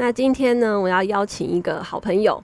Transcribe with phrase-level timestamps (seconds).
[0.00, 2.42] 那今天呢，我要邀请一个好朋友。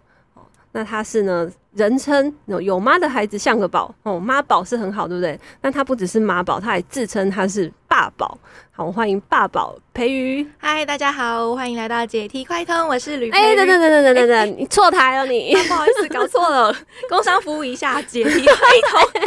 [0.73, 5.41] 那他是呢，人称有妈的孩子像个宝哦，妈宝是很好，对不对？
[5.63, 8.37] 那他不只是妈宝，他还自称他是爸宝。
[8.73, 10.47] 好，我欢迎爸宝培瑜。
[10.59, 13.31] 嗨，大家好，欢迎来到解题快通，我是吕。
[13.31, 16.71] 哎、欸，等等等等等等等，你错台了你， 不好意思，搞错了。
[17.09, 18.55] 工商服务一下，解题快
[18.91, 19.23] 通，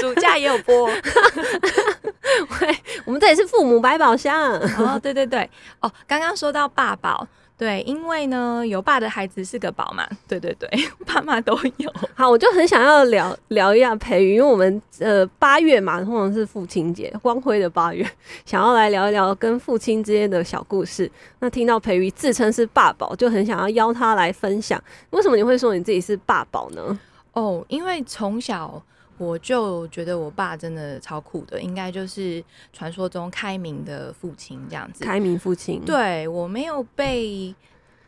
[0.00, 0.86] 暑假也有播。
[0.86, 4.52] 喂，我们这里是父母百宝箱。
[4.78, 5.50] 哦，对对对，
[5.80, 7.28] 哦，刚刚说到爸宝。
[7.58, 10.06] 对，因为呢，有爸的孩子是个宝嘛。
[10.28, 10.68] 对对对，
[11.06, 11.90] 爸妈都有。
[12.14, 18.06] 好，我就很想要聊聊一下培育，因为我们呃八月嘛，通常是父亲节，光辉的八月，
[18.44, 21.10] 想要来聊一聊跟父亲之间的小故事。
[21.38, 24.78] 那听到培育自称是爸宝，就很想要邀他来分享。
[25.10, 26.98] 为什么你会说你自己是爸宝呢？
[27.32, 28.82] 哦，因为从小。
[29.18, 35.04] 我就觉得我爸真的超酷的，应该就是传说中开明的父亲这样子。
[35.04, 37.54] 开明父亲，对，我没有被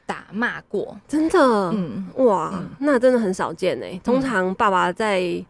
[0.05, 1.39] 打骂过，真的，
[1.75, 3.99] 嗯，哇，嗯、那真的很少见哎。
[4.05, 5.45] 通常爸爸在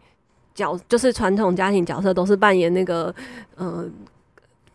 [0.53, 3.13] 角，就是传统家庭角色都是扮演那个，
[3.55, 3.85] 呃，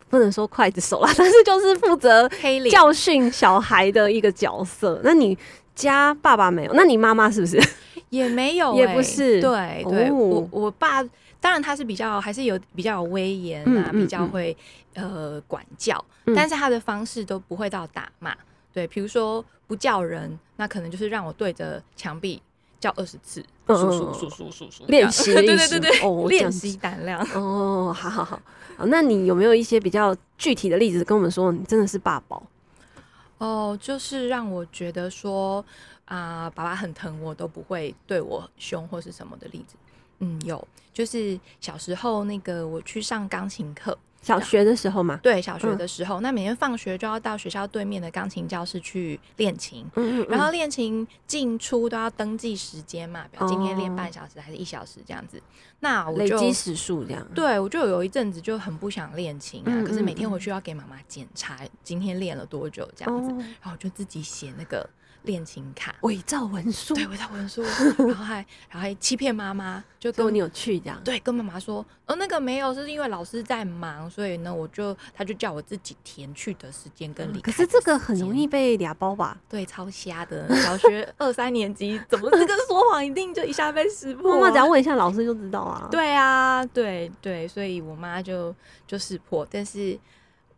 [0.09, 2.29] 不能说刽子手啦， 但是就是负责
[2.71, 4.99] 教训小孩的一个角色。
[5.03, 5.37] 那你
[5.73, 6.73] 家爸爸没有？
[6.73, 7.61] 那你妈妈是不是？
[8.09, 11.03] 也没有、欸，也不是，对对，哦、我我爸
[11.39, 14.55] 当然他是比较还是有比较有威严啊，嗯、比较会、
[14.93, 18.35] 嗯、呃管教，嗯、但是他的方式都不会到打骂，
[18.73, 22.41] 对，比如说不叫人，那可能就是让我对着墙壁
[22.79, 28.39] 叫二十次，数数数数数数，练习，对对对对，哦，练习胆量，哦，好好好，
[28.77, 32.41] 好，那你有没有一些比较具体的例子跟我们说，你真的是爸宝？
[33.37, 35.63] 哦，就是让我觉得说。
[36.05, 39.75] 啊、呃，爸爸很疼我，都不会对我凶或是什么的例子。
[40.19, 45.19] 嗯，有，就是小时候那个我去上钢琴课，小学的时候嘛。
[45.21, 49.85] 对，小学的时候，嗯、那每天放学就要到学校对面的钢琴教室去练琴。
[49.95, 50.27] 嗯，嗯嗯。
[50.29, 55.37] 然后练琴进出都要登记时间嘛，比如今天练半小时还是一小时这样子。
[55.37, 55.41] 哦、
[55.81, 57.27] 那我就累积时数这样。
[57.35, 64.89] 对，我就有一阵子就很不想练琴啊，可是每天回去要给妈妈检查今天练了多久这样子，哦、然后我就自己写那个。
[65.25, 67.61] 练琴卡，伪造文书，对，伪造文书，
[68.07, 68.35] 然后还，
[68.69, 77.41] 然后还欺骗妈妈，就跟你有趣这样，对，跟妈妈说，哦，那个没有，是因为老师在忙，所以呢，我就，他就叫我自己填去的时间跟离开、嗯。
[77.41, 79.37] 可是这个很容易被俩包吧？
[79.49, 84.35] 对，超瞎的，小学二三年级怎么这个说谎一定就一下被识破？
[84.35, 85.87] 妈妈只要问一下老师就知道啊。
[85.91, 89.97] 对啊，对对，所以我妈就就识破，但是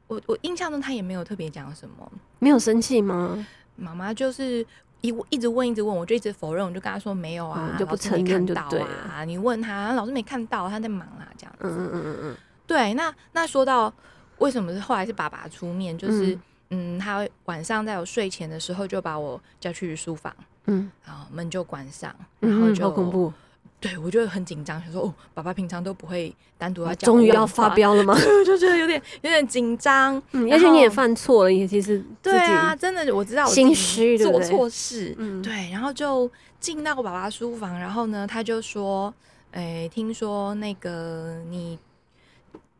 [0.08, 3.46] 我我印象中她也没有特别讲什么，没有生气吗？
[3.78, 4.66] 妈妈就是。
[5.02, 9.24] 一一直问，一直问，我就一直否认，我就跟他说没有啊，嗯、就不承认就对啊。
[9.24, 11.60] 你问他，老师没看到，他在忙啊，这样子。
[11.62, 13.94] 嗯嗯嗯嗯对，那那说到
[14.40, 16.34] 为什么是后来是爸爸出面，就是
[16.72, 23.32] 嗯，嗯，他晚上在我睡前的时候就把我叫去书房，嗯，然后门就关上，然后就、嗯、好恐怖。
[23.80, 28.14] 对，我就很紧张，想说哦，爸爸平常都不会单独要讲，终于要发飙了吗？
[28.18, 30.22] 我就觉得有点有点紧张。
[30.32, 35.70] 嗯，也许你也犯错了，也其实对啊，真的我知道我心虚，做错事，嗯，对。
[35.72, 36.30] 然后就
[36.60, 39.14] 进到爸爸书房，然后呢，他就说，
[39.52, 41.78] 哎，听说那个你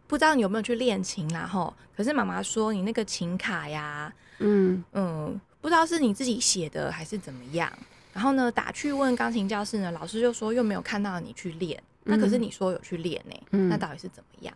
[0.08, 1.46] 不知道你有没有去练琴啦？
[1.46, 7.72] 吼，可是妈妈说你那个琴卡呀，嗯嗯，不知道是你自己写的还是怎么样。
[8.18, 14.52] 然后呢，打去问钢琴教室呢，老师就说又没有看到你去练，嗯、那可是你说有去练呢，嗯、那到底是怎么样？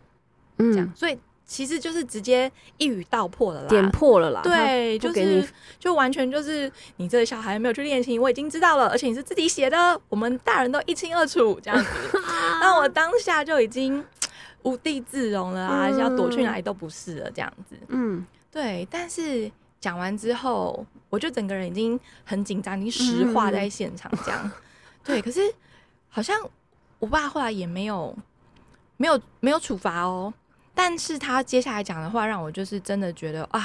[0.56, 4.40] 嗯，这样，所以其实就是直接一语道破了啦，点破了啦。
[4.42, 11.86] 对，就是就完全就是你这个小孩没有去练琴，我已经知道了，而且你是自己写的，我们大人都一清二楚，这样子。
[12.60, 14.04] 那我当下就已经
[14.64, 17.76] 无地自容了啊，嗯、要躲去哪里都不是了，这样子。
[17.90, 19.48] 嗯，对，但是。
[19.82, 24.40] 讲完之后，我就整个人已经很紧张，已经石化在现场这样。
[24.44, 24.52] 嗯、
[25.02, 25.40] 对，可是
[26.08, 26.38] 好像
[27.00, 28.16] 我爸后来也没有
[28.96, 30.32] 没有没有处罚哦。
[30.72, 33.60] 但是他接下来讲的话，让我就是真的觉得啊，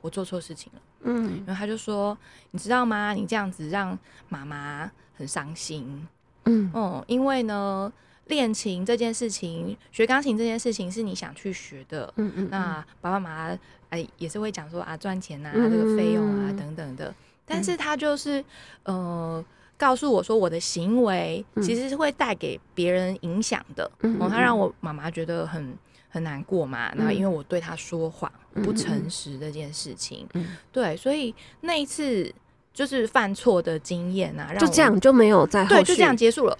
[0.00, 0.80] 我做错事情了。
[1.02, 2.16] 嗯，然后他就说
[2.52, 3.12] ：“你知道吗？
[3.12, 3.98] 你这样子让
[4.28, 6.06] 妈妈很伤心。
[6.44, 7.92] 嗯，哦、嗯，因为呢。”
[8.26, 12.12] 练琴这件事情，学钢琴这件事情是你想去学的。
[12.16, 12.48] 嗯嗯。
[12.50, 13.58] 那爸爸妈妈
[13.90, 17.14] 哎也是会讲说啊，赚钱呐，这个费用啊等等的。
[17.44, 18.44] 但但是他就是
[18.84, 19.44] 呃。
[19.78, 23.90] 告诉我说，我的行为其实是会带给别人影响的。
[24.00, 25.76] 嗯，他让我妈妈觉得很
[26.08, 26.90] 很难过嘛。
[26.94, 28.32] 然后因为我对他说谎、
[28.64, 32.34] 不诚实这件事情，嗯对，所以那一次
[32.72, 36.58] 就是犯错的经验啊，就这样就没有再对，就这样结束了。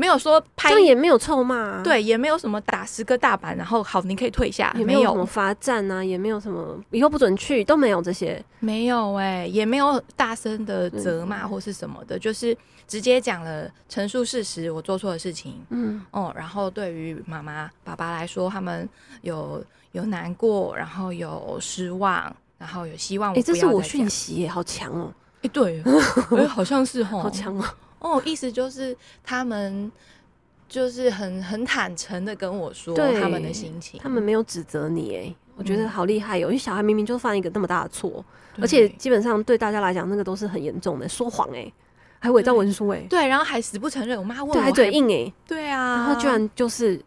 [0.00, 12.56] 没有说拍，也没有臭骂、啊，对，也没有什么打十个大板，然后好，你可以退下，也没有什么罚站啊，也没有什么以后不准去，都没有这些，没有哎、欸，也没有大声的责骂或是什么的，就是
[12.88, 16.00] 直接讲了陈述事实，我做错的事情，嗯。
[16.12, 18.88] 哦，然后对于妈妈爸爸来说，他们
[19.20, 19.62] 有
[19.92, 25.84] 有难过，然后有失望，然后有希望我，哎、欸，这是我讯息耶，好强哦，哎、欸，对，
[26.38, 27.64] 哎，好像是哦， 好强哦。
[28.00, 29.90] 哦，意思就是他们
[30.68, 36.50] 就是很很坦诚的跟我说他们的心情，他们没有指责你，哎，我觉得好厉害哟、喔！
[36.50, 38.24] 因为小孩明明就犯一个那么大的错，
[38.60, 41.70] 而且基本上对大家来讲，那个都是很严重的，说谎哎，
[42.18, 44.18] 还伪造文书哎，对，然后还死不承认。
[44.18, 47.00] 我妈问还嘴硬哎，对啊，然后居然就是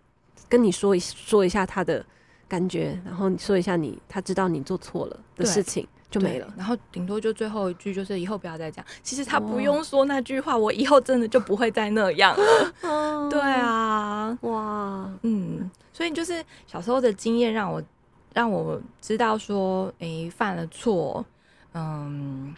[0.48, 2.06] 跟你说一说一下他的
[2.48, 5.88] 感觉，然后你说一下你他知道你做错了的事情。
[6.14, 8.86] 就没了，然后顶多就最后一句就是以后不要再讲。
[9.02, 12.74] 其实他不用说那句话，我以后真的就不会再那样了。
[13.32, 17.82] 对啊，哇，嗯，所以就是小时候的经验让我
[18.32, 21.26] 让我知道说，诶，犯了错，
[21.74, 22.54] 嗯，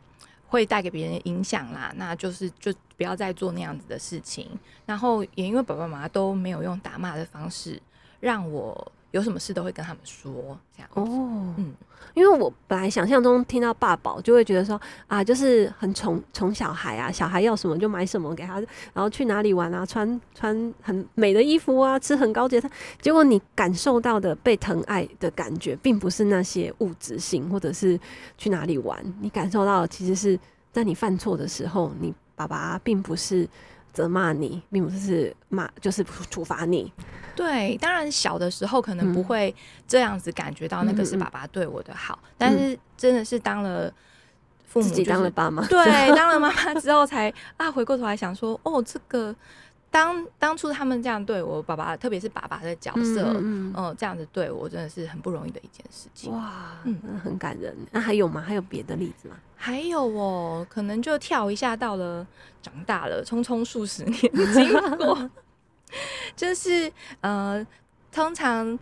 [0.47, 1.93] 会带给别人影响啦。
[1.95, 4.49] 那就是就不要再做那样子的事情。
[4.85, 7.81] 然后也因为爸爸妈妈都没有用打骂的方式
[8.19, 8.91] 让我。
[9.11, 11.05] 有什么事都会跟他们说，这样哦，
[11.57, 11.73] 嗯，
[12.13, 18.59] 因为我本来想象中听到爸宝就会觉得说啊，就是很宠宠小孩啊，小孩要什么就买什么给他，
[18.93, 22.69] 然后去哪里玩啊，穿穿很美的衣服啊，吃很高级的。
[23.01, 27.99] 结果你感受到的被疼爱的感觉，并不是那些物质性，或者是
[28.37, 30.39] 去哪里玩，你感受到其实是
[30.71, 33.47] 在你犯错的时候，你爸爸并不是
[33.95, 36.91] 责骂你，并不是骂，就是处罚你。
[37.35, 39.53] 对，当然小的时候可能不会
[39.87, 43.91] 这样子感觉到那个是爸爸对我的好，嗯、但是真的是当了
[44.65, 49.33] 父母、就是，自己当了爸妈，对，当了妈妈之后才啊，回过头来想说，哦，这个
[49.95, 56.33] 当当初他们这样对我爸爸，特别是爸爸的角色，嗯，这样子对我真的是很不容易的一件事情。
[56.33, 57.73] 哇，嗯，很感人。
[57.91, 58.41] 那还有吗？
[58.41, 59.37] 还有别的例子吗？
[59.55, 62.27] 还有哦，可能就跳一下到了
[62.61, 64.19] 长大了，匆匆数十年
[64.53, 65.29] 经过。
[66.35, 67.65] 就是呃，
[68.11, 68.77] 通常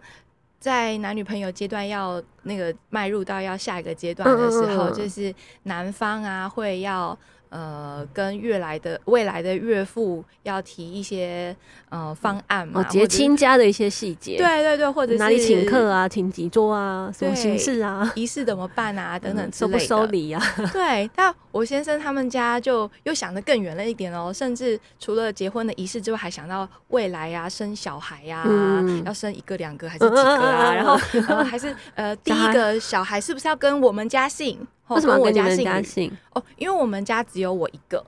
[0.60, 5.31] 在男女朋友阶段要那个迈入到要下一个阶段的时候，就是
[5.62, 7.15] 男方啊会要。
[7.53, 11.55] 呃，跟越来的未来的岳父要提一些
[11.89, 20.41] 呃方案嘛，结亲家的一些细节，对对对，或者是哪里请客啊，请几桌啊，什么形式啊，仪式怎么办啊，等等之类的，收不收礼啊？
[20.73, 28.44] 对，但我先生他们家就又想的更远了一点哦，甚至除了结婚的仪式之外，还想到未来呀，生小孩呀，
[29.05, 30.73] 要生一个、两个还是几个啊？
[30.73, 34.65] 然后呃，还是呃，第一个小孩是不是要跟我们家姓？
[34.89, 36.12] 为什么跟你们家姓？
[36.33, 38.06] 哦，因为我们家只有我一个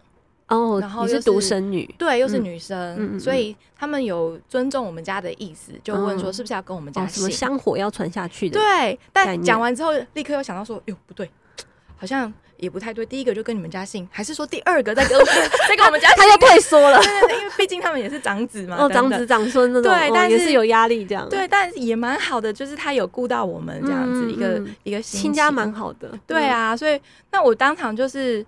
[0.48, 7.22] 哦，然后你是独生女，对，又是女生，所以他们有尊重我们家的意思，就问说是不是要跟我们家姓？
[7.22, 8.60] 什么香火要传下去的？
[8.60, 11.30] 对，但讲完之后，立刻又想到说，哟，不对，
[11.98, 13.06] 好像也不太对。
[13.06, 15.18] 第一个就跟你们家姓，还是说第二个再跟
[15.68, 16.18] 再 跟我们家姓？
[16.18, 21.28] 他又退缩了，对对对，因为毕竟他们也是长子嘛，哦，长子长孙那种，对，但是也是有压力这样。
[21.30, 26.12] 对，但也蛮好的，就是他有顾到我们这样子一个一个亲家蛮好的。
[26.26, 27.00] 对啊，所以。
[27.32, 28.46] 那我当场就是，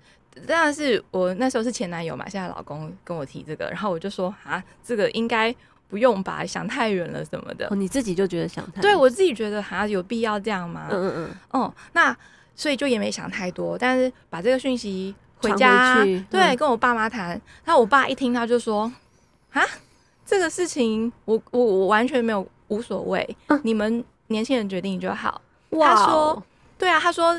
[0.47, 5.53] 当然是我那时候是前男友嘛，现在老公跟我提这个，然后我就说啊，这个应该
[5.89, 7.67] 不用吧，想太远了什么的。
[7.69, 8.81] 哦，你自己就觉得想太远？
[8.81, 10.87] 对我自己觉得好像有必要这样吗？
[10.89, 11.29] 嗯嗯嗯。
[11.51, 12.15] 哦，那
[12.57, 17.29] 所以就也没想太多，但是把这个讯息回家，回去对，嗯、跟我爸妈谈。
[17.63, 18.91] 然后我爸一听他就说
[19.53, 19.63] 啊，
[20.25, 25.41] 这个事情我我我完全没有无所谓，嗯、你们年轻人决定就好。
[25.71, 26.43] 他说，
[26.77, 27.33] 对啊，他说，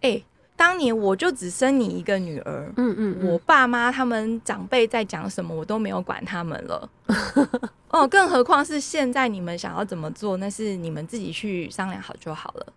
[0.00, 0.24] 哎、欸。
[0.58, 6.90] 当年我就只生你一个女儿，嗯嗯，我爸妈他们长辈在讲什么，我都没有管他们了。
[7.92, 12.72] 哦，更何况是现在你们想要怎么做，那是你们自己去商量好就好了。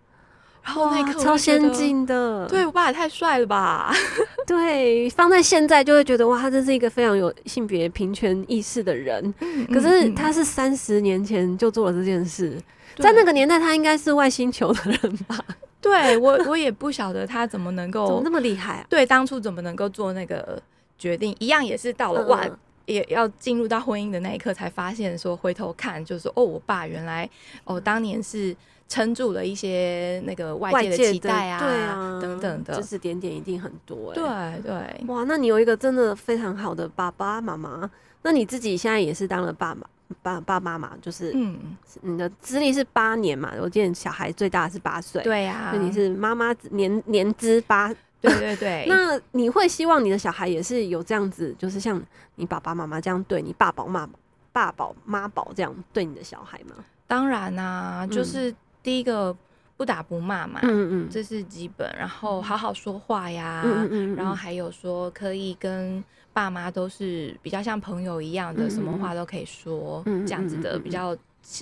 [0.63, 3.91] 然后那刻超先进的，对我爸也太帅了吧？
[4.45, 9.33] 对，放在现在就会觉得哇，他真是一个非常有性别平权意识的人。
[9.73, 12.55] 可是他是三十年前就做了这件事，
[12.97, 15.37] 在那个年代他应该是外星球的人吧？
[15.81, 18.85] 对我，我也不晓得他怎么能够 怎么那么厉害啊？
[18.89, 20.61] 对，当初怎么能够做那个
[20.97, 21.35] 决定？
[21.39, 22.45] 一样也是到了哇，
[22.89, 27.29] 也要进入到婚姻的那一刻，才发现说回头看，就是说哦，我爸原来
[27.63, 28.55] 哦当年是
[28.87, 32.75] 撑住了一些那个外界的期待啊，对啊，等等的。
[32.81, 37.89] 指指点点一定很多，欸，对对，哇，那你有一个真的非常好的爸爸妈妈，
[38.23, 39.87] 那你自己现在也是当了爸爸
[40.23, 41.59] 爸爸妈妈，就是嗯，
[42.01, 47.93] 你的资历是八年嘛，我记得小孩最大是八岁，对呀，啊，那你是妈妈年年资八。
[48.21, 52.01] 对对对，那你会希望你的小孩也是有这样子，就是像
[52.35, 54.07] 你爸爸妈妈这样对你爸宝妈
[54.51, 56.75] 爸宝妈宝这样对你的小孩吗？
[57.07, 59.33] 当然啦、啊，就是第一个
[59.77, 71.15] 不打不骂嘛，嗯嗯，这是基本，然后好好说话呀，嗯嗯，然后还有说可以跟爸妈都是比较像朋友一样的，什么话都可以说，这样子的比较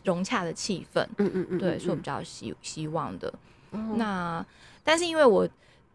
[0.03, 3.31] 融洽的气氛，嗯嗯嗯，对，是我比较希希望的。
[3.95, 4.43] 那
[4.83, 5.47] 但是因为我。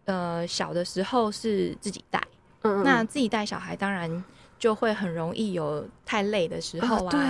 [0.05, 2.21] 呃，小的时候是自己带，
[2.63, 4.25] 嗯，那自己带小孩，当然
[4.59, 7.11] 就会很容易有太累的时候啊。
[7.11, 7.21] 对，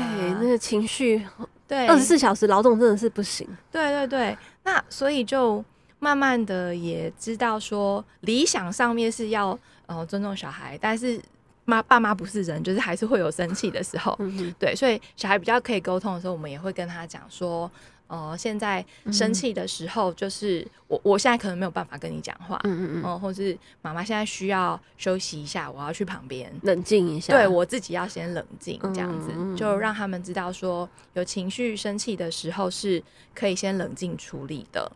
[0.41, 1.23] 那个情绪，
[1.69, 3.47] 对，二十四小时劳动真的是不行。
[3.71, 5.63] 对对对，那所以就
[5.99, 11.21] 慢慢的也知道说，理想上面是要呃尊重小孩，但是
[11.67, 14.17] 妈爸妈不是人，就是还是会有生气的时候。
[14.19, 17.71] 嗯，对，所以小孩比较可以沟通的时候，我们也会跟他讲说。
[18.09, 33.03] 哦、呃，现在生气的时候，就是、嗯、我我现在可能没有办法跟你讲话，嗯嗯嗯，哦、呃，或是妈妈现在需要休息一下，我要去旁边冷静一下，对我自己要先冷静，这样子、嗯、就让他们知道说，有情绪生气的时候是
[33.35, 34.93] 可以先冷静处理的。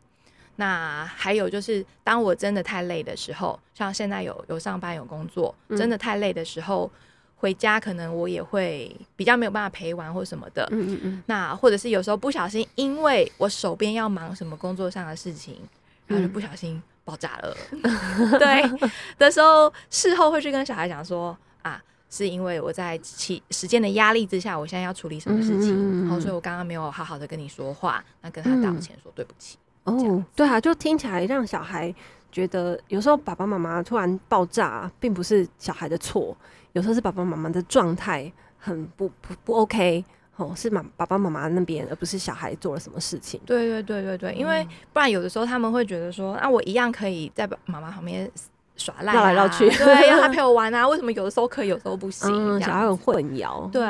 [0.56, 6.90] 那还有就是，当我真的太累的时候，像现在有有上班有工作，真的太累的时候。
[6.94, 7.00] 嗯
[7.36, 11.22] 回家可能我也会比较没有办法陪玩或什么的，嗯嗯嗯。
[11.26, 15.60] 那或者是有时候不小心，因为我手边要忙什么工作上的事情，
[16.06, 17.56] 然后就不小心爆炸了。
[17.70, 29.58] 嗯、对的时候，事后会去跟小孩讲说啊，是因为我在其时间的压力之下，我现在要处理什么事情，嗯嗯嗯嗯，然后所以我刚刚没有好好的跟你说话，那跟他道歉说对不起。
[29.86, 31.92] 哦，对啊，就听起来让小孩
[32.30, 36.36] 觉得有时候爸爸妈妈突然爆炸，并不是小孩的错。
[36.72, 40.04] 有时候是爸爸妈妈的状态很不不不 OK
[40.36, 43.40] 哦，是妈爸爸妈妈那边，而不是小孩做了什么事情。
[43.46, 44.62] 对对对对对，因为
[44.92, 48.30] 不然有的时候他们会觉得说，啊，我一样可以在妈妈旁边
[48.76, 50.86] 耍赖、啊，绕来绕去，对，让他 陪我玩啊。
[50.86, 52.30] 为什么有的时候可以，有时候不行？
[52.30, 53.70] 嗯、小孩很混淆。
[53.70, 53.82] 对，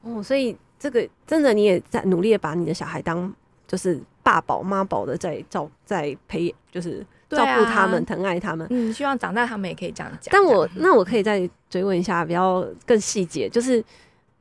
[0.00, 3.30] 哦，所以这个真的你也在努力的把你的小孩当
[3.68, 4.00] 就是
[4.30, 7.04] 爸宝妈宝的在照在培，就是。
[7.30, 8.66] 照顾他们，疼爱他们。
[8.70, 10.32] 嗯，希望长大他们也可以这样讲。
[10.32, 13.80] 但我那我可以再追问一下，比较更细节，就是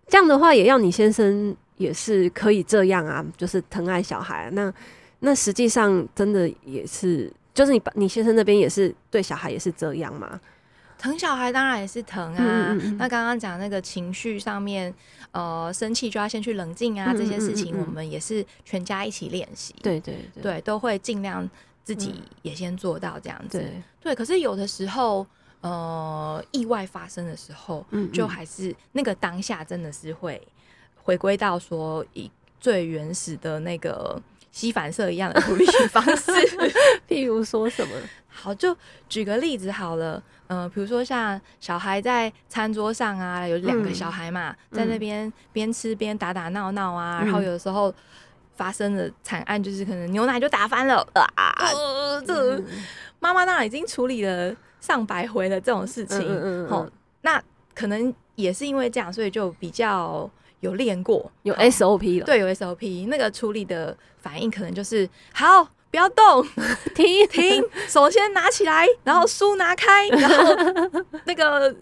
[0.07, 4.49] 这样的话，也要你先生也是可以这样啊，就是疼爱小孩。
[4.53, 4.73] 那
[5.19, 10.41] 那实际上真的也是，就是你你先生那边也是对小孩也是这样吗？
[10.97, 12.37] 疼小孩当然也是疼啊。
[12.39, 14.91] 嗯嗯嗯，那刚刚讲那个情绪上面，
[15.31, 19.75] 呃，生气就要先去冷静啊，这些事情我们也是全家一起练习。
[19.81, 21.49] 对对对，都会尽量。
[21.81, 24.15] 自己也先做到这样子，嗯、对，对。
[24.15, 25.25] 可是有的时候，
[25.61, 30.39] 呃，意外发生的时候，嗯嗯就还是那个当下，真的是会
[31.01, 36.31] 回归到说以最原始的那个吸反射一样的处理方式。
[37.07, 37.93] 譬如说什么？
[38.27, 38.75] 好，就
[39.07, 47.93] 举个例子好了，呃，比如说像小孩在餐桌上啊，有两个小孩嘛，嗯、在那边边吃边打打闹闹啊，嗯、然后有的时候。
[48.59, 51.55] 发生的惨案就是可能牛奶就打翻了啊！
[51.61, 52.61] 呃，这
[53.21, 56.91] 妈妈当然已经处理了上百回了这种事情，嗯嗯嗯，
[57.21, 57.41] 那
[57.73, 60.29] 可能也是因为这样，所以就比较
[60.59, 62.25] 有练过，有 SOP 了。
[62.25, 66.45] 对，有 SOP，那个处理的反应可能就是好，不要动，
[66.95, 70.55] 停一停，首先拿起来，然后书拿开，然后
[71.25, 71.75] 那个。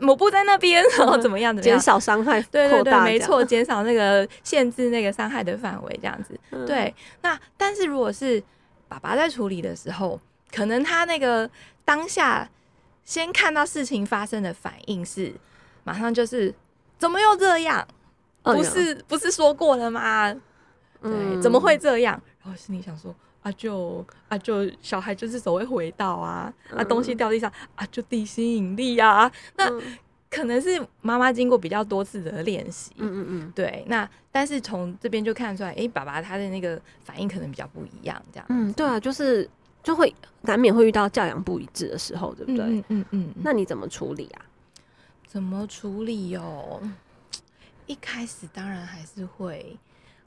[0.00, 1.54] 抹布在那边，然后怎么样？
[1.54, 1.78] 怎么样？
[1.78, 6.36] 减少伤害，对对对，没错，减少那个限制那个伤害的范围，这样子。
[6.50, 6.92] 嗯、对，
[7.22, 8.42] 那但是如果是
[8.88, 10.20] 爸爸在处理的时候，
[10.52, 11.48] 可能他那个
[11.84, 12.50] 当下
[13.04, 15.32] 先看到事情发生的反应是，
[15.84, 16.52] 马上就是
[16.98, 17.86] 怎么又这样？
[18.52, 20.30] 不是不是说过了吗？
[21.02, 22.20] 嗯、对，怎么会这样？
[22.42, 23.14] 然后心里想说。
[23.44, 29.82] 啊就啊就小孩就是手会回到啊，嗯、啊东西掉地上啊就地心引力啊，那、嗯、
[30.30, 39.46] 可能是妈妈经过比较多次的练习，嗯嗯嗯，对，那但是从这边就看出来，哎、欸，爸爸他的那个反应可能比较不一样，这样，嗯，对啊，就是
[39.82, 40.10] 就会
[40.40, 42.64] 难免会遇到教养不一致的时候，对不对？
[42.64, 44.40] 嗯嗯，嗯嗯，那你怎么处理啊？
[45.28, 46.80] 怎么处理哟、哦？
[47.86, 49.76] 一开始当然还是会。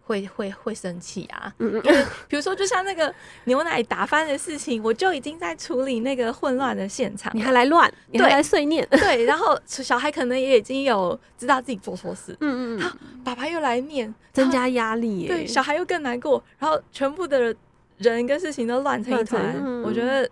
[0.08, 1.82] 会会会生气啊，因为
[2.30, 17.54] 比如说，就像那个牛奶打翻的事情，我就已经在处理那个混乱的现场，你还来乱，你还来碎念，对，然后小孩可能也已经有知道自己做错事，嗯嗯，好，爸爸又来念，增加压力耶，对，小孩又更难过，然后全部的
[17.98, 20.30] 人跟事情都乱成一团，嗯、我觉得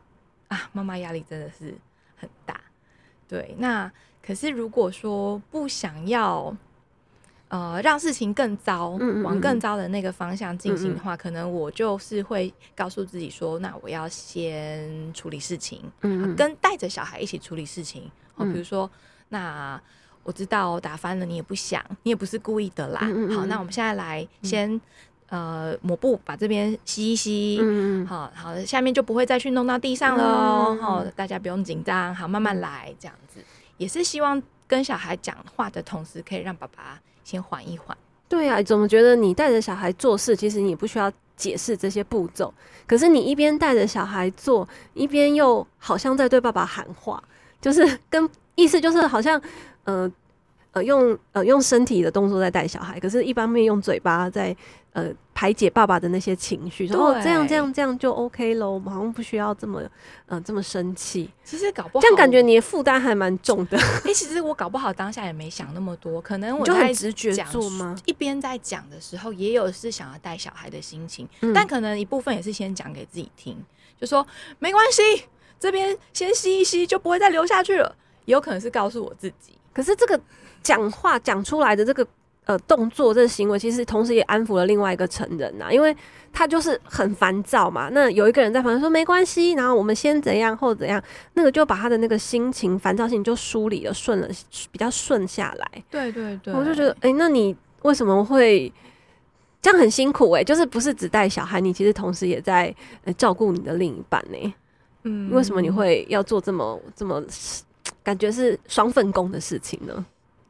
[0.48, 1.76] 啊，妈妈压力真的是
[2.16, 2.62] 很大，
[3.28, 3.92] 对，那
[4.26, 6.56] 可是如果说不想要。
[7.56, 15.82] 呃，让事情更糟，嗯嗯嗯，往更糟的那个方向进行的话，可能我就是会告诉自己说，那我要先处理事情，
[16.36, 18.12] 跟带着小孩一起处理事情。
[18.36, 18.90] 哦，比如说，
[19.30, 19.82] 那
[20.24, 23.00] 我知道打翻了，你也不想，你也不是故意的啦。
[23.34, 24.70] 好，那我们现在来先，
[25.30, 27.58] 嗯、呃抹布，把这边吸一吸。
[27.62, 30.78] 嗯嗯，好下面就不会再去弄到地上了哦。
[30.82, 33.40] 好，嗯嗯，大家不用紧张，好，慢慢来，这样子
[33.78, 37.00] 也是希望跟小孩讲话的同时，可以让爸爸。
[37.26, 37.98] 先缓一缓。
[38.30, 42.54] 对、啊，怎么觉得你带着小孩做事，其实你不需要解释这些步骤。
[42.88, 47.22] 可是你一边带着小孩做，一边又好像在对爸爸喊话，
[47.60, 49.42] 就是跟意思就是好像，
[49.84, 50.10] 呃
[50.76, 54.56] 呃，用呃用身体的动作在带小孩，可是一方面用嘴巴在。
[54.96, 59.90] 呃，排解爸爸的那些情绪，说哦，这样这样这样就 OK 喽，我们好像不需要这么，嗯、
[60.28, 61.30] 呃，这么生气。
[61.44, 63.78] 其实搞不好这样感觉你的负担还蛮重的。
[63.78, 67.94] 哎、欸，其实我搞不好当下也没想那么多，可能我就很直觉做吗？
[68.06, 73.62] 一边在讲的时候，也有是想要带小孩的心情，嗯、但可能一部分也是先讲给自己听，
[74.00, 74.26] 就说
[74.60, 75.26] 没关系，
[75.60, 77.94] 这边先吸一吸就不会再流下去了。
[78.24, 80.18] 也有可能是告诉我自己，可是这个
[80.66, 82.06] 讲话讲出来的这个。
[82.48, 85.98] 呃，动作这个行为其实同时也安抚了另外一个成人呐，因为
[86.32, 87.90] 他就是很烦躁嘛。
[87.92, 91.02] 那有一个人在旁边说没关系，然后我们先怎样后怎样，
[91.34, 94.28] 那个就把他的那个心情烦躁性就梳理了顺了，
[94.72, 95.84] 比较顺下来。
[95.90, 98.72] 对对对，我就觉得，哎、欸，那你为什么会
[99.60, 100.42] 这样很辛苦、欸？
[100.42, 102.72] 哎，就是不是只带小孩，你其实同时也在
[103.18, 104.54] 照顾你的另一半呢、欸？
[105.02, 107.20] 嗯，为什么你会要做这么这么
[108.04, 110.06] 感觉是双份工的事情呢？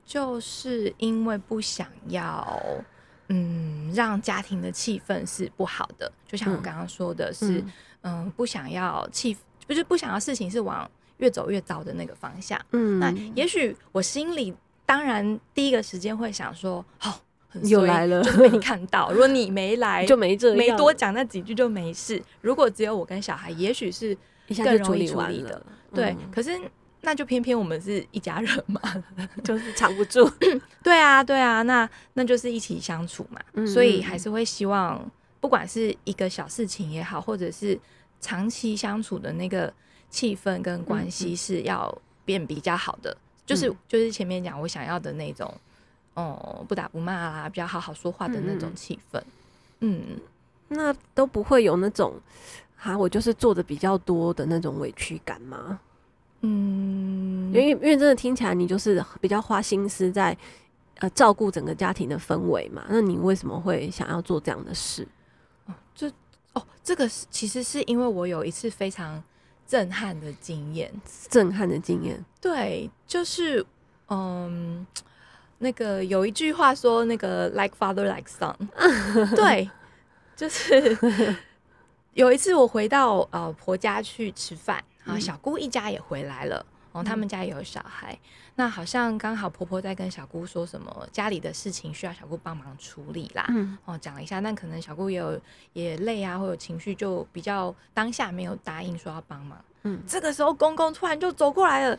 [0.05, 2.62] 就是因为不想要，
[3.29, 6.12] 嗯，让家庭的气氛是不好的。
[6.27, 7.71] 就像我刚刚说的是，嗯，
[8.03, 9.35] 嗯，不想要气，
[9.65, 12.59] 不是不想要事情是往越走越糟的那个方向。
[12.71, 14.53] 嗯，那也许我心里
[14.85, 17.12] 当然第一个时间会想说，哦，
[17.47, 19.12] 很又来了，就被你看到。
[19.12, 22.21] 如果你没来， 就没这，没多讲那几句就没事。
[22.41, 24.15] 如果只有我跟小孩，也许是
[24.63, 25.58] 更容易处理的。
[25.58, 26.51] 理对，嗯，可是。
[27.06, 28.82] 那就偏偏我们是一家人嘛，
[29.44, 30.30] 就是藏不住。
[30.84, 37.80] 对啊，对啊，那那就是一起相处嘛，嗯嗯，所以还是会希望，不管是一个小事情也好，或者是
[38.20, 39.72] 长期相处的那个
[40.10, 43.15] 气氛跟关系是要变比较好的。
[43.46, 45.54] 就是就是前面讲我想要的那种，
[46.15, 49.22] 哦，不打不骂啦，比较好好说话的那种气氛。
[49.82, 50.20] 嗯，嗯，
[50.70, 52.20] 那都不会有那种
[52.82, 55.80] 啊，我就是做的比较多的那种委屈感吗？
[56.41, 60.38] 嗯，因为因为真的听起来你就是比较花心思在
[61.00, 65.08] 呃照顾整个家庭的氛围嘛，那你为什么会想要做这样的事？
[65.65, 66.08] 哦，这
[66.54, 69.24] 哦，这个是其实是因为我有一次非常
[69.65, 70.91] 震撼的经验，
[71.30, 73.65] 震撼的经验，对，就是
[74.10, 74.86] 嗯，
[75.58, 78.56] 那个有一句话说那个 like father like son，
[79.36, 79.67] 对，
[80.36, 81.36] 就是
[82.13, 84.84] 有一次我回到呃婆家去吃饭。
[85.06, 88.20] 啊，小姑一家也回来了，哦，他们家也有小孩，嗯、
[88.56, 95.39] 那好像刚好婆婆在跟小姑说什么家里的事情需要小姑帮忙处理啦，嗯、哦，讲了一下，但可能小姑也有
[95.74, 101.98] 也累啊，或有情绪，就比较当下没有答应说要帮忙，嗯，这个时候公公突然就走过来了。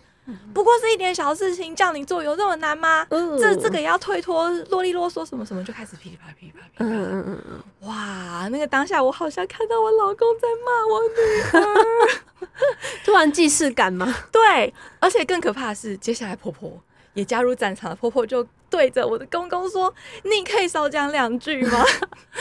[0.53, 3.07] 不过是一点小事情，叫你做有这么难吗？
[3.11, 7.09] 嗯、这这个也要推脱，啰里啰嗦什么什么，就开始噼里啪啦噼里啪啦噼里啪啦。
[7.12, 12.59] 嗯嗯嗯哇，那个当下我好像看到我老公在骂我女儿，
[13.05, 14.12] 突然既视感吗？
[14.33, 16.77] 对，而且更可怕的是，接下来婆婆
[17.14, 17.94] 也加入战场了。
[17.94, 19.94] 婆婆就对着我的公公说
[20.25, 21.85] ：“你可以少讲两句吗？”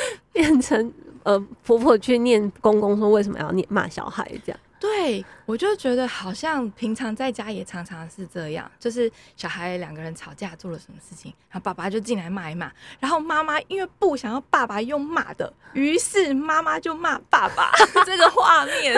[0.33, 4.59] 变成呃，婆婆去念公公说为什么要念骂小孩这样。
[4.77, 17.71] 对，我就觉得好像平常在家也常常是这样，就是小孩两个人吵架做了什么事情，然后爸爸就进来骂一骂，然后妈妈因为不想要爸爸用骂的，于是妈妈就骂爸爸。
[18.05, 18.95] 这个画面，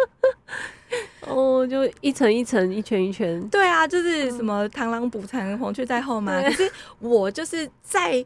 [1.26, 3.48] 哦，就一层一层，一圈一圈。
[3.48, 6.42] 对啊，就是什么螳螂捕蝉，黄雀在后嘛。
[6.42, 8.22] 可是我就是在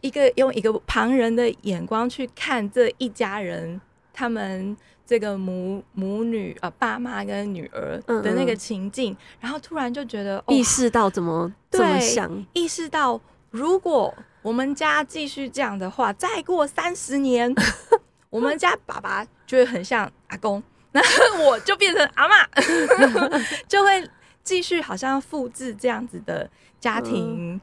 [0.00, 3.80] 一个用一个旁人的眼光去看这一家人，
[4.12, 4.74] 他们。
[5.06, 17.54] 这个母母女呃，爸妈跟女儿的那个情境，嗯嗯，然后突然就觉得、哦、意识到怎么这么想，意识到如果我们家继续这样的话，再过三十年，
[18.30, 20.62] 我们家爸爸就会很像阿公，
[20.92, 21.00] 那
[21.44, 24.08] 我就变成阿嬷， 就会
[24.42, 26.48] 继续好像复制这样子的
[26.80, 27.60] 家庭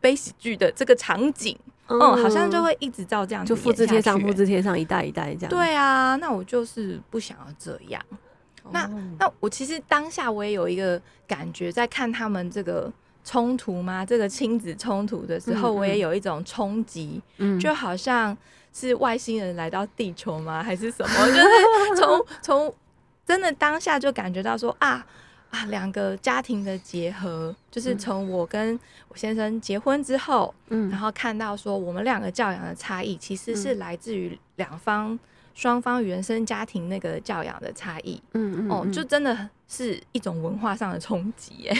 [0.00, 1.58] 悲喜剧的这个场景。
[1.88, 5.50] 嗯，好像就会一直照这样子，就复制贴上，复制贴上，一代一代这样。
[5.50, 8.02] 对啊，那我就是不想要这样。
[8.70, 12.90] 那那我其实当下我也有一个感觉，在看他们这个
[13.24, 18.36] 冲突嘛，这个亲子冲突的时候，我也有一种冲击，嗯，就好像
[18.72, 20.62] 是外星人来到地球吗？
[20.62, 21.26] 还是什么？
[21.28, 22.74] 就是从 从
[23.26, 25.04] 真的当下就感觉到说啊。
[25.52, 35.18] 啊，两个家庭的结合，就是从我跟我先生结婚之后，嗯，然后看到说我们两个教养的差异，其实是来自于两方
[35.54, 41.76] 双方原生家庭那个教养的差异，嗯嗯，哦，就真的是一种文化上的冲击耶，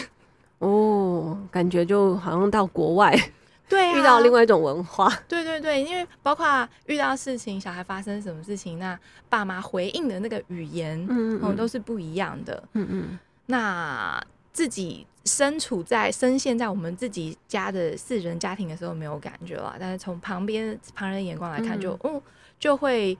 [0.59, 3.19] 哦，感觉就好像到国外，
[3.71, 8.99] 对啊，遇到另外一种文化，对对对，因为包括遇到事情，小孩发生什么事情，那
[9.31, 13.19] 爸妈回应的那个语言，嗯嗯，嗯，都是不一样的，嗯嗯。
[13.47, 22.23] 那自己身处在深陷在我们自己家的四人家庭的时候没有感觉了，但是从旁边旁人的眼光来看就，就嗯，嗯
[22.59, 23.17] 就会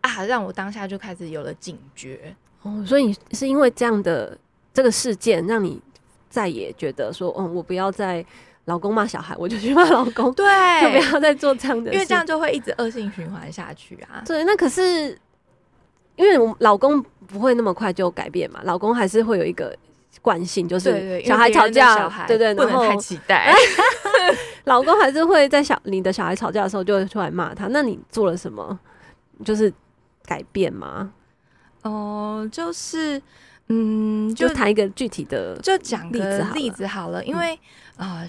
[0.00, 2.84] 啊，让我当下就开始有了警觉哦。
[2.86, 4.36] 所以你是因为这样的
[4.72, 5.80] 这个事件，让你
[6.28, 8.24] 再也觉得说，嗯，我不要再
[8.64, 10.46] 老公骂小孩，我就去骂老公，对，
[10.82, 14.22] 就不要再做这样的事，因为这样就会一直恶性循环下去啊。
[14.26, 15.18] 对，那可是。
[16.20, 19.74] 因为我老公不会那么快就改变嘛，老公还是会有一个
[20.20, 23.54] 惯性，就是小孩吵架，对对，不能太期待。
[24.64, 27.68] 老公还是会在小你的小孩吵架的时候就会出来骂他。
[27.68, 28.78] 那你做了什么？
[29.46, 29.72] 就是
[30.26, 31.10] 改变吗？
[31.80, 33.20] 哦、呃，就是
[33.68, 37.24] 嗯，就谈一个具体的，就讲个例子好了。
[37.24, 37.54] 因为
[37.96, 38.28] 啊、呃，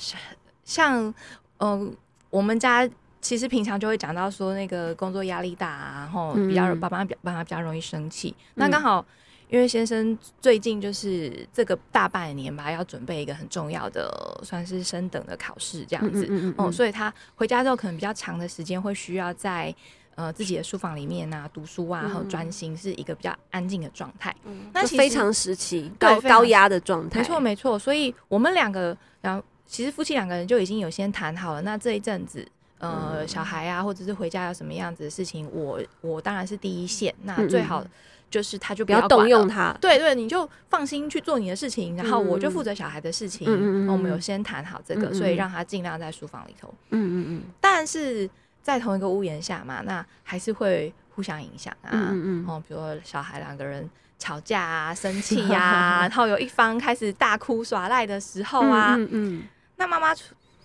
[0.64, 1.14] 像
[1.58, 1.88] 嗯、呃，
[2.30, 2.90] 我们家。
[3.22, 8.36] 其实平常就会讲到说那个工作压力大啊，然后比较爸妈比爸妈比较容易生气。
[8.40, 9.06] 嗯、那刚好
[9.48, 14.10] 因为先生最近就是这个大半年吧，要准备一个很重要的
[14.44, 19.74] 算是升等的考试这样子，嗯，嗯，嗯，嗯，所以他回家之后可能比较长的时间会需要在
[20.16, 24.36] 呃自己的书房里面啊读书啊，然后专心是一个比较安静的状态。
[24.46, 27.78] 嗯，那非常时期高高压的状态，没错没错。
[27.78, 32.48] 所以我们两个，然后其实夫妻两个人就已经有先谈好了，那这一阵子。
[32.82, 37.14] 呃，小孩啊，或者是回家有什么样子的事情，我我当然是第一线。
[37.24, 37.86] 那最好
[38.30, 43.48] 就是他就不要，动用他，对对，你就放心去做你的事情，然后我就负责小孩的事情。
[43.48, 46.74] 嗯嗯，我们有先谈好这个，所以让他尽量在书房里头。
[46.90, 47.44] 嗯嗯嗯。
[47.60, 48.28] 但是
[48.64, 51.90] 在同一个屋檐下嘛，那还是会互相影响啊。
[51.92, 59.44] 嗯嗯，哦，比如说小孩两个人吵架啊、生气呀、啊， 然后有一方开始大哭耍赖的时候啊，嗯，嗯，嗯，
[59.76, 60.16] 那妈妈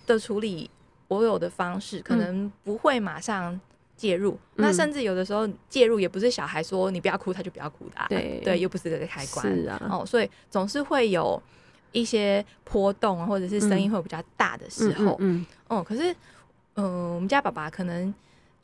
[0.07, 0.69] 的处理。
[1.07, 3.59] 我有的方式可能不会马上
[3.95, 8.41] 介入，嗯、那甚至有的时候介入也不是小孩说你不要哭，他就不要哭的、啊，对。
[8.43, 11.41] 对，又不是个开关，是啊，哦，所以总是会有
[11.91, 16.11] 一些波动，或者是声音会比较大的时候，嗯，嗯，嗯，哦，可是，
[16.75, 18.13] 嗯、呃，我们家爸爸可能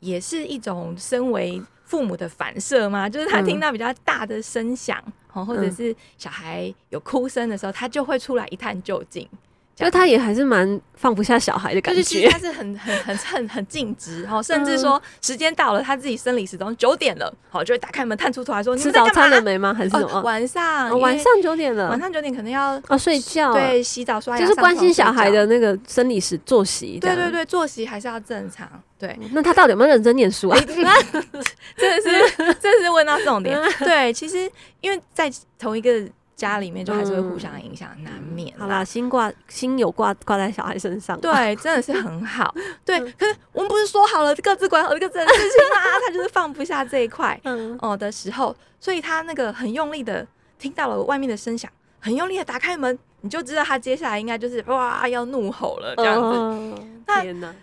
[0.00, 9.28] 也是一种身为父母的反射嘛，就是他听到比较大的声响，或者是小孩有哭声的时候，他就会出来一探究竟。
[9.74, 19.74] 就他也还是蛮放不下小孩的感觉，就是其实他是很很很很很尽职，哈，甚至说时间到了，他自己生理时钟九点了，好，就会打开门探出头来说：“吃早餐了没吗？
[19.74, 28.68] 还是什么？”晚上，晚上九点了，晚上九点可能要哦睡觉，对，洗澡刷牙，就是关心小孩的那个生理时作息，对对对，作息还是要正常。
[28.96, 30.58] 对，那他到底有没有认真念书啊？
[30.64, 33.60] 真的是，真的是问到重点。
[33.80, 34.48] 对，其实
[34.80, 36.08] 因为在同一个。
[36.36, 38.52] 家里面就还是会互相影响，难免。
[38.58, 42.52] 好啦，心挂心有挂挂在小孩身上，对，真的是很好。
[42.84, 45.80] 对，可是我们不是说好了各自管好各自的事情吗？
[46.04, 47.40] 他就是放不下这一块，
[47.78, 50.26] 哦的时候，所以他那个很用力的
[50.58, 51.70] 听到了外面的声响，
[52.00, 56.82] 很用力的打开门，你就知道他接下来应该就是哇要怒吼了这样子。
[57.06, 57.54] 那天哪，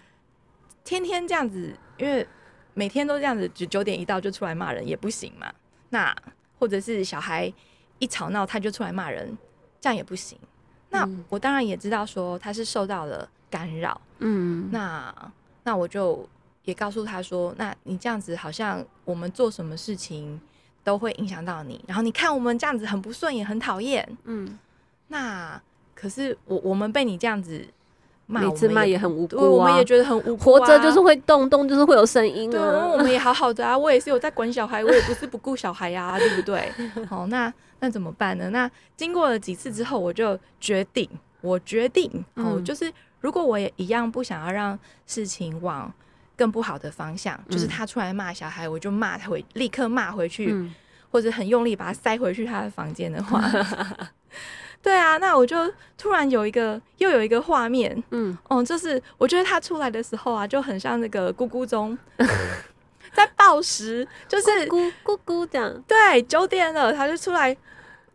[0.86, 2.26] 天天这样子，因为
[2.74, 5.52] 每天都这样子，九九点一到就出来骂人也不行嘛。
[5.90, 6.16] 那
[6.58, 7.54] 或者是小孩。
[8.02, 9.38] 一吵闹他就出来骂人，
[9.80, 10.38] 这样也不行。
[10.90, 15.32] 那我当然也知道说他是受到了干扰，嗯，那
[15.64, 16.28] 那我就
[16.66, 20.42] 也告诉他说，那你这样子好像我们做什么事情
[20.84, 24.60] 都会影响到你，然后你看我们这样子很不顺眼，很讨厌，嗯，
[25.08, 25.62] 那
[25.96, 27.66] 可是我我们被你这样子。
[28.39, 30.38] 每次骂也很无辜啊，我们也觉得很无辜。
[30.38, 32.52] 活着就是会动，动就是会有声音啊。
[32.52, 32.62] 对，
[32.94, 36.72] 我们也好好的啊，我也是有在管小孩，我也不是不顾小孩呀，对不对？
[37.06, 38.50] 好，那那怎么办呢？
[38.52, 41.10] 那经过了几次之后，我就决定，
[41.41, 45.91] 我决定，哦，就是如果我也一样不想要让事情往
[46.36, 50.74] 更不好的方向，嗯、就是他出来骂小孩，我就骂他回，立刻骂回去，嗯、
[51.12, 53.44] 或者很用力把他塞回去他的房间的话，
[54.82, 55.56] 对啊，那我就
[55.98, 61.98] 突然有一个又有一个画面，嗯，哦，就是我觉得他出来的时候啊，就很像那个咕咕钟。
[63.13, 65.84] 在报时，就是咕咕咕这样。
[65.86, 67.56] 对，九点了，他就出来。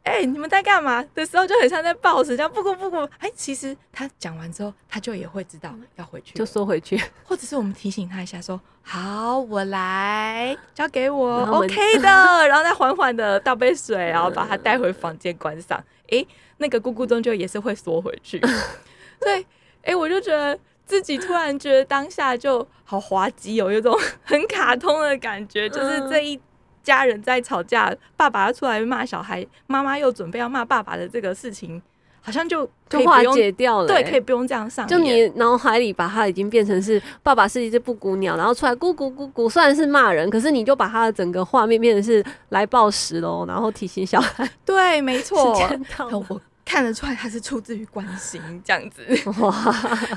[0.04, 3.04] 哎、欸，你们在干嘛的时候，就很像在报时，这样不咕不咕。
[3.18, 12.08] 哎、欸，其实他讲完之后，他就也会知道要回去，就缩回去，或者是我们提醒他一下，说好，我来，交给我，OK 的，
[12.46, 15.76] 然后再缓缓的倒杯水，然后把他带回房间关上。
[16.04, 18.38] 哎、欸，那个咕咕钟就也是会缩回去。
[19.20, 19.40] 对，
[19.82, 20.58] 哎、欸，我就觉得。
[20.86, 23.92] 自己突然觉得当下就好滑稽哦，有种
[24.22, 26.40] 很卡通的感觉，就是这一
[26.80, 31.82] 家人在吵架，爸爸要出来骂小孩，妈妈又准备要骂爸爸的这个事情，
[32.26, 33.86] 好像就就化解掉了。
[33.86, 34.84] 对，可以不用这样上。
[34.88, 44.50] 就你脑海里把它已经变成是爸爸是一只布谷鸟，然后出来咕咕咕咕，虽然是骂人，可是你就把它的整个画面变成是来报时喽，然后提醒小孩。
[44.66, 45.54] 对，没错。
[45.54, 46.40] 时间到了。
[46.66, 49.06] 看得出来它是出自于关心这样子，
[49.40, 49.54] 哇！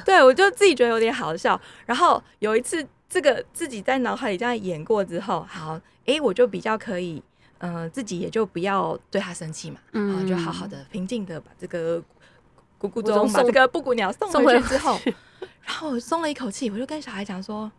[0.03, 1.61] 对，我就自己觉得有点好笑。
[1.85, 5.75] 然后有一次，这个自己在脑海里这样演过之后，好，
[6.07, 11.99] 哎、欸，我就比较可以，嗯、呃，自己也就不要对他生气嘛，嗯，然后就好好的、平静的把这个
[12.79, 14.99] 咕咕钟把这个布谷鸟送回去之后，
[15.63, 17.71] 然后我松了一口气，我就跟小孩讲说：“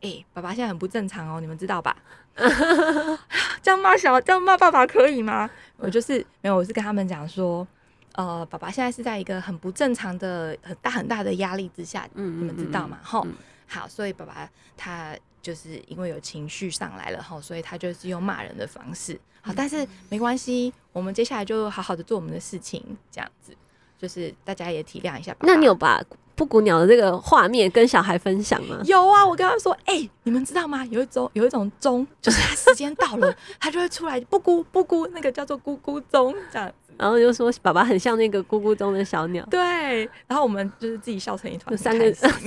[0.00, 1.96] 哎、欸，爸爸现在很不正常哦，你们知道吧？
[3.62, 7.66] 这样骂小，这样骂爸爸可以吗？”我就是没有，我是跟他们讲说。
[8.12, 12.98] 呃，爸爸现在是在一个很不正常的、很大很大的压力之下，嗯，你们知道吗？
[13.02, 13.34] 吼、嗯，
[13.66, 15.14] 好，所以爸爸他
[15.46, 19.16] 就是因为有情绪上来了，哈，所以他就是用骂人的方式。
[19.40, 22.82] 好，但是没关系，我们接下来就好好的做我们的事情，
[23.12, 23.56] 这样子，
[23.96, 25.46] 就是大家也体谅一下爸爸。
[25.46, 26.02] 那你有把
[26.36, 28.78] 布谷鸟的这个画面跟小孩分享吗？
[28.84, 30.84] 有啊，我跟他说，哎、欸，你们知道吗？
[30.86, 36.70] 有一种有一种钟，就是他时间到了， 它就会出来布谷布谷，那个叫做咕咕钟，这样。
[36.98, 40.08] 然后就说爸爸很像那个咕咕钟的小鸟，对。
[40.26, 42.38] 然后我们就是自己笑成一团，三个三个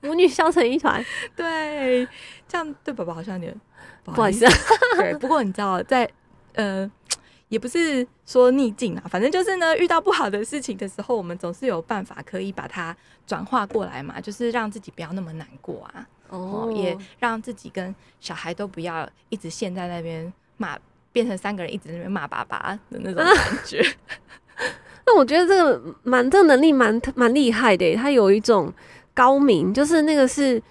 [0.00, 2.06] 母女笑成一团， 对。
[2.46, 3.60] 这样对爸爸好像有点
[4.04, 4.46] 不好意思。
[4.96, 6.10] 对，不过你知道，在
[6.54, 6.90] 呃，
[7.50, 16.08] 也不是说逆境啊，反正就是呢，遇到不好的事情的时候，我们总是有办法可以把它转化过来嘛，就是让自己不要那么难过啊。
[16.30, 16.72] 哦。
[16.74, 20.78] 也让自己跟小孩都不要一直陷在那边骂。
[21.12, 23.34] 变成三个人一直在那边骂爸爸的那种感
[23.66, 23.84] 觉，
[25.04, 28.72] 那我觉得这个蛮这个能力蛮蛮厉害的，他有一种
[29.12, 30.62] 高明，就是那个是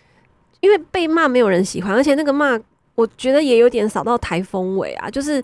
[0.62, 2.58] 因为被骂没有人喜欢，而且那个骂
[2.96, 5.44] 我觉得也有点扫到台风尾啊，就是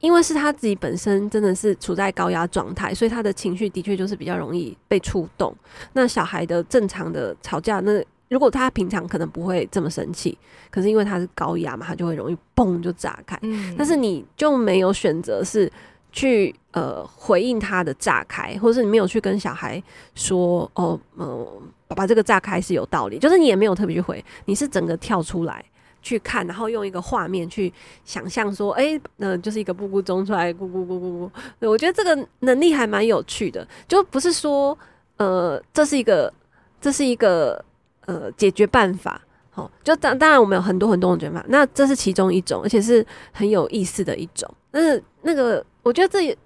[0.00, 5.54] 因为是他自己本身真的是处在高压状态，所以他的情绪的确就是比较容易被触动。
[5.92, 8.04] 那小孩的正常的吵架那。
[8.30, 10.38] 如果他平常可能不会这么生气，
[10.70, 13.36] 可是因为他是高压嘛，他就会容易嘣就炸开。
[13.42, 15.68] 嗯，但是你就没有选择是
[16.12, 19.82] 去呃回应他的炸开，或者是你没有去跟小孩
[20.14, 25.64] 说哦，呃，爸爸这个炸开是有道理，就是你也没有特别去回，你是整个跳出来
[26.02, 27.72] 去看，然后用一个画面去
[28.04, 31.30] 想象说，哎、欸，那、就是一个布谷钟出来，咕咕咕咕咕。
[31.58, 34.76] 对，我觉得这个能力还蛮有趣的，就不是说
[35.16, 36.32] 呃，这是一个，
[36.80, 37.64] 这是一个。
[38.06, 44.52] 呃，解决办法，好，就当当然我们有很多很多种解决办法，那这是其中一种，而且是很有意思的一种。
[44.68, 46.36] 但是那个，我觉得这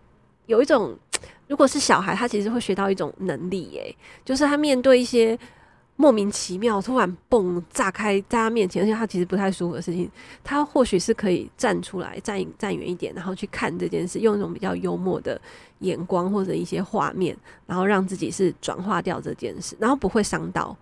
[0.44, 0.94] 有一种，
[1.48, 5.38] 如果是小孩，他其实会学到一种能力，耶，就是他面对一些
[5.96, 10.11] 莫名其妙突然蹦炸开在他面前，而且他其实不太舒服的事情，
[10.42, 15.40] 他或许是可以站出来，站站远一点，然后去看这件事，用一种比较幽默的
[15.80, 20.76] 眼光或者一些画面，然后让自己是转化掉这件事，然后不会伤到。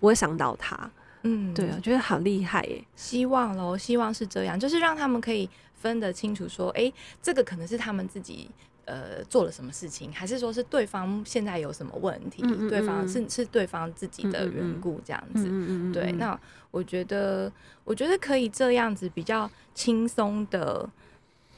[0.00, 0.88] 不会伤到他，
[1.24, 2.84] 嗯，对啊，我觉得好厉害耶！
[2.94, 8.48] 希望喽，希望是这样，就是让他们可以分得清楚，说，哎、欸，这个可能是他们自己
[8.88, 16.10] 呃做了什么事情，还是说是对方现在有什么问题，嗯嗯嗯对方是是对方自己的缘故这样子，对。
[16.12, 16.38] 那
[16.70, 17.52] 我觉得，
[17.84, 20.88] 我觉得可以这样子比较轻松的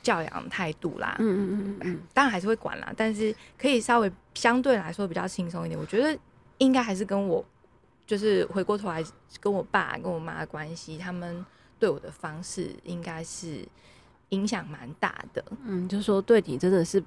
[0.03, 5.79] 教养态度啦，嗯嗯嗯嗯，当然还是会管啦，但是可以稍微相对来说比较轻松一点。
[5.79, 6.19] 我觉得
[6.59, 7.45] 应该还是跟我。
[8.07, 9.01] 就是回过头来
[9.39, 11.47] 跟我爸跟我妈的关系，他们
[11.79, 13.65] 对我的方式应该是
[14.31, 15.41] 影响蛮大的。
[15.65, 17.01] 嗯，就是说对你真的是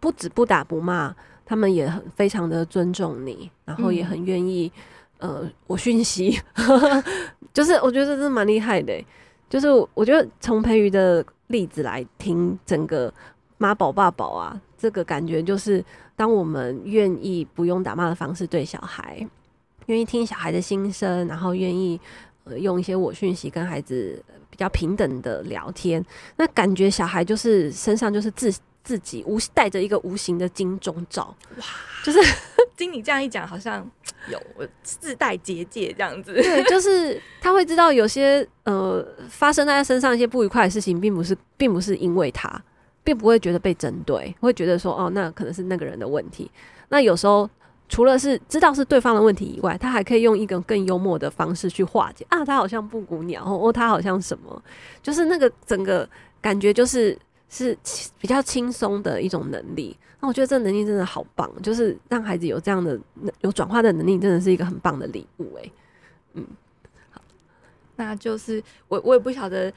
[0.00, 4.70] 不止不打不骂，他们也很非常的尊重你，然后也很愿意、
[5.18, 6.40] 嗯、呃我讯息，
[7.52, 8.94] 就是我觉得这是蛮厉害的。
[9.48, 13.12] 就是我觉得从培瑜的例子来听，整个
[13.56, 15.82] 妈宝爸宝啊，这个感觉就是
[16.14, 19.26] 当我们愿意不用打骂的方式对小孩。
[19.86, 21.98] 愿意听小孩的心声，然后愿意
[22.44, 26.04] 呃用一些我讯息跟孩子比较平等的聊天，
[26.36, 28.54] 那感觉小孩就是身上就是自
[28.88, 31.64] 自己无带着一个无形的金钟罩，哇，
[32.02, 32.18] 就是
[32.74, 33.86] 经你这样一讲，好像
[34.30, 34.40] 有
[34.82, 42.50] 自带结界这样子，对，就是他会知道有些呃发生在他身上一些不愉快的事情，并不是并不是因为他，
[43.04, 46.50] 并不会觉得被针对，会觉得说哦，那可能是那个人的问题，
[46.88, 47.46] 那有时候。
[47.90, 52.44] 除了是知道是对方的问题以外，他还可以用一个更幽默的方式去化解啊。
[52.44, 54.62] 他好像布谷鸟哦，他好像什么，
[55.02, 56.06] 就是那个整个
[56.38, 57.76] 感觉就是是
[58.18, 59.96] 比较轻松的一种能力。
[60.20, 62.98] 那我觉得这能力真的好棒，就是让孩子有这样的
[63.40, 65.72] 有转化的能力，真的是一个很棒的礼物诶。
[66.34, 66.46] 嗯，
[67.10, 67.20] 好，
[67.96, 69.72] 那就是我我也不晓得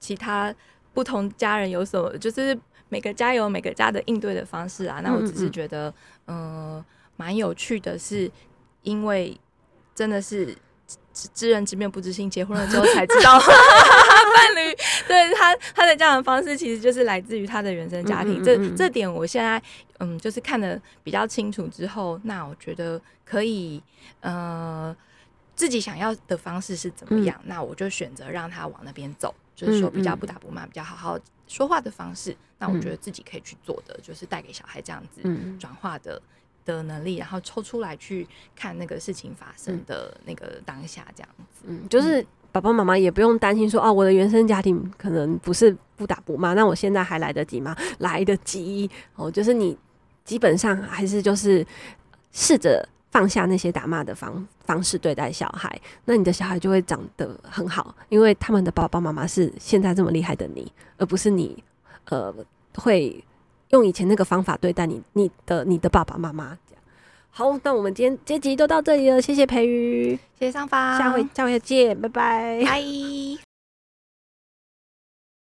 [0.00, 0.54] 其他
[0.92, 5.00] 不同家人有什么，就是每个家有每个家的应对的方式啊。
[5.02, 5.88] 那我只是觉得，
[6.26, 6.76] 嗯，嗯。
[6.76, 6.84] 呃
[7.16, 8.28] 蛮有趣的是，
[8.82, 9.40] 因为
[9.94, 10.52] 真的是
[11.14, 18.34] 知知人知面不知心，结婚了之后才知道 伴侣对他他的这样的方式，其实就是来自于他的原生家庭。
[18.34, 19.62] 嗯嗯嗯嗯这这点我现在
[19.98, 23.80] 嗯，就是看的比较清楚之后，那我觉得可以
[24.20, 24.94] 呃，
[25.54, 32.36] 自己想要的方式是怎么样，嗯、那我就选择让他往那边走，就是说比较不打不骂，比较好好说话的方式。
[32.58, 35.22] 那我觉得自己可以去做的，就是带给小孩这样子
[35.60, 36.20] 转化的。
[36.64, 47.76] 的能力，然后抽出来去看那个事情发生的那个当下，这样子，嗯，就是爸爸妈妈也不用担心说，哦，我的原生家庭可能不是不打不骂，那我现在还来得及吗？
[47.98, 49.76] 来得及哦，就是你
[50.24, 51.66] 基本上还是就是
[52.32, 61.62] 试着放下那些打骂的方方式对待小孩，那你的小孩就会长得很好，因为他们的爸爸妈妈是现在这么厉害的你，而不是你
[62.06, 62.34] 呃
[62.76, 63.22] 会。
[63.74, 66.82] 用以前那个方法对待你，你的你的爸爸妈妈这样。
[67.30, 73.53] 好，那我们今天这集都到这里了，谢谢培瑜，谢谢上方，下回下回见，拜拜，拜。